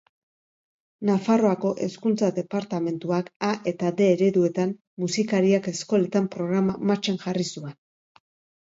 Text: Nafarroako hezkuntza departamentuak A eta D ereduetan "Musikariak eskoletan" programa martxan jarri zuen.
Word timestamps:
Nafarroako 1.09 1.73
hezkuntza 1.87 2.31
departamentuak 2.39 3.31
A 3.49 3.51
eta 3.73 3.93
D 4.01 4.09
ereduetan 4.17 4.75
"Musikariak 5.05 5.71
eskoletan" 5.77 6.33
programa 6.39 6.81
martxan 6.93 7.25
jarri 7.29 7.49
zuen. 7.57 7.81